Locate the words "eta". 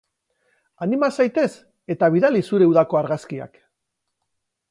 1.95-2.09